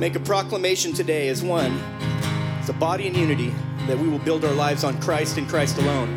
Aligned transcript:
make 0.00 0.16
a 0.16 0.20
proclamation 0.20 0.94
today 0.94 1.28
as 1.28 1.42
one, 1.42 1.78
as 2.58 2.70
a 2.70 2.72
body 2.72 3.06
in 3.06 3.14
unity, 3.14 3.54
that 3.86 3.98
we 3.98 4.08
will 4.08 4.18
build 4.20 4.42
our 4.46 4.54
lives 4.54 4.82
on 4.82 4.98
Christ 4.98 5.36
and 5.36 5.46
Christ 5.46 5.76
alone. 5.76 6.08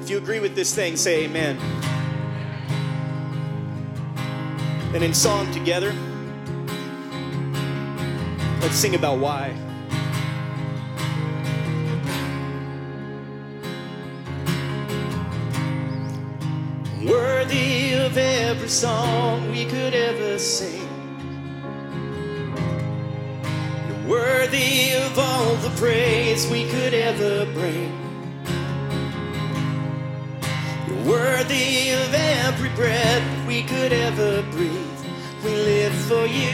If 0.00 0.08
you 0.08 0.18
agree 0.18 0.38
with 0.38 0.54
this 0.54 0.72
thing, 0.72 0.96
say 0.96 1.24
amen. 1.24 1.56
And 4.94 5.02
in 5.02 5.12
song 5.12 5.52
together, 5.52 5.92
let's 8.60 8.76
sing 8.76 8.94
about 8.94 9.18
why. 9.18 9.52
Worthy 17.04 17.94
of 17.94 18.16
every 18.16 18.68
song 18.68 19.50
we 19.50 19.64
could 19.64 19.92
ever 19.92 20.38
sing. 20.38 20.93
Worthy 24.54 24.92
of 24.94 25.18
all 25.18 25.56
the 25.56 25.70
praise 25.70 26.48
we 26.48 26.68
could 26.68 26.94
ever 26.94 27.44
bring. 27.52 27.92
You're 30.86 31.04
worthy 31.12 31.90
of 31.90 32.14
every 32.14 32.68
breath 32.70 33.46
we 33.48 33.62
could 33.64 33.92
ever 33.92 34.42
breathe. 34.52 35.00
We 35.44 35.50
live 35.50 35.94
for 36.08 36.26
you. 36.26 36.52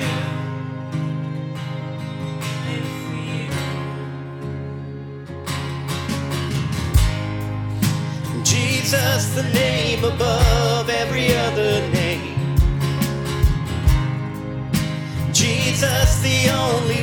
Jesus, 8.44 9.34
the 9.34 9.42
name 9.52 10.04
above 10.04 10.88
every 10.88 11.34
other 11.34 11.80
name. 11.92 12.40
Jesus, 15.32 16.20
the 16.22 16.50
only 16.50 16.99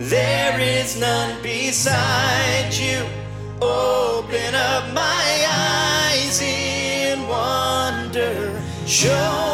There 0.00 0.58
is 0.58 0.98
none 0.98 1.42
beside 1.42 2.72
you. 2.72 3.04
Open 3.60 4.54
up 4.54 4.94
my 4.94 5.46
eyes 5.46 6.40
in 6.40 7.28
wonder. 7.28 8.58
Show 8.86 9.49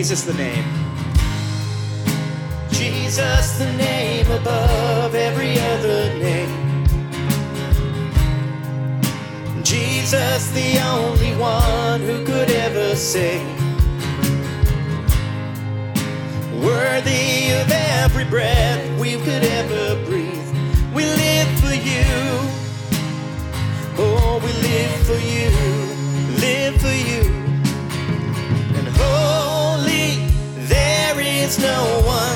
Jesus, 0.00 0.22
the 0.22 0.32
name. 0.32 0.64
Jesus, 2.70 3.58
the 3.58 3.70
name 3.74 4.30
above 4.30 5.14
every 5.14 5.60
other 5.60 6.18
name. 6.18 6.86
Jesus, 9.62 10.50
the 10.52 10.80
only 10.80 11.36
one 11.36 12.00
who 12.00 12.24
could 12.24 12.50
ever 12.50 12.96
save. 12.96 13.59
Is 31.50 31.58
no 31.58 32.02
one 32.06 32.29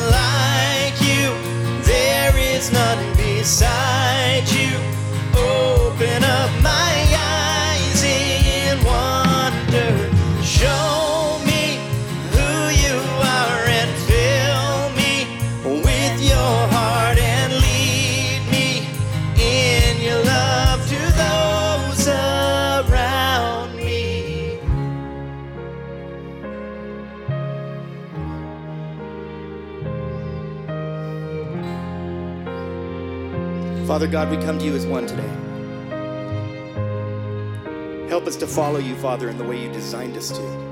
Father 33.86 34.06
God, 34.06 34.30
we 34.30 34.38
come 34.38 34.58
to 34.58 34.64
you 34.64 34.74
as 34.74 34.86
one 34.86 35.06
today. 35.06 35.28
Help 38.08 38.26
us 38.26 38.36
to 38.36 38.46
follow 38.46 38.78
you, 38.78 38.94
Father, 38.96 39.28
in 39.28 39.36
the 39.36 39.44
way 39.44 39.62
you 39.62 39.70
designed 39.72 40.16
us 40.16 40.30
to. 40.30 40.64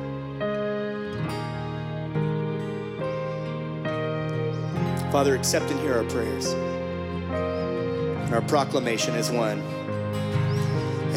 Father, 5.13 5.35
accept 5.35 5.71
and 5.71 5.79
hear 5.81 5.95
our 5.95 6.05
prayers. 6.05 6.53
And 6.53 8.35
our 8.35 8.41
proclamation 8.41 9.15
is 9.15 9.31
one. 9.31 9.61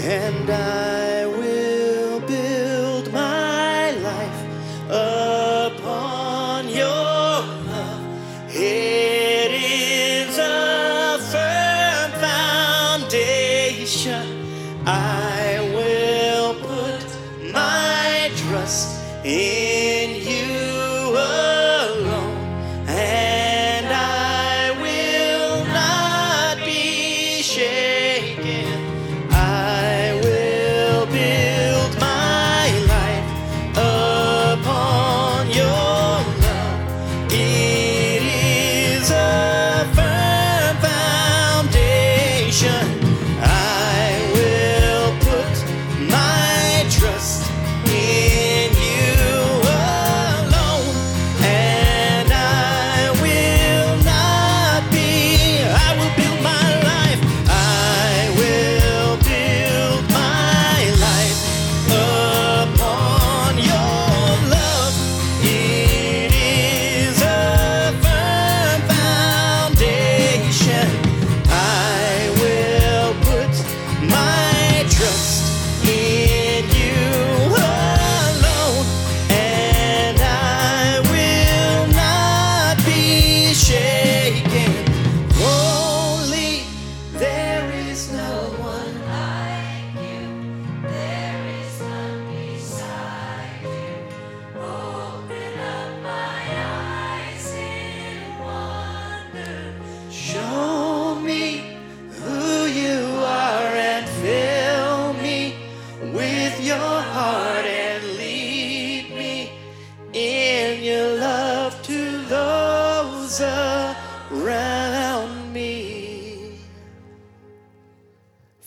And 0.03 0.50
I 0.50 1.04
I 14.85 15.57
will 15.73 16.53
put 16.56 17.53
my 17.53 18.29
trust 18.35 19.01
in 19.23 19.65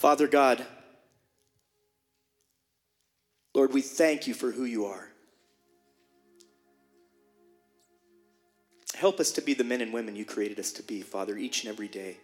Father 0.08 0.26
God, 0.26 0.64
Lord, 3.52 3.74
we 3.74 3.82
thank 3.82 4.26
you 4.26 4.32
for 4.32 4.50
who 4.50 4.64
you 4.64 4.86
are. 4.86 5.06
Help 8.94 9.20
us 9.20 9.32
to 9.32 9.42
be 9.42 9.52
the 9.52 9.64
men 9.64 9.82
and 9.82 9.92
women 9.92 10.16
you 10.16 10.24
created 10.24 10.58
us 10.58 10.72
to 10.72 10.82
be, 10.82 11.02
Father, 11.02 11.36
each 11.36 11.62
and 11.62 11.70
every 11.70 11.88
day. 11.88 12.16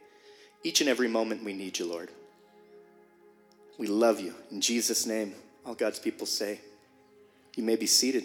Each 0.62 0.80
and 0.80 0.88
every 0.88 1.08
moment 1.08 1.44
we 1.44 1.52
need 1.52 1.78
you, 1.78 1.84
Lord. 1.84 2.08
We 3.76 3.86
love 3.86 4.18
you. 4.18 4.32
In 4.50 4.62
Jesus' 4.62 5.04
name, 5.04 5.34
all 5.66 5.74
God's 5.74 5.98
people 5.98 6.26
say, 6.26 6.62
You 7.54 7.64
may 7.64 7.76
be 7.76 7.84
seated. 7.84 8.24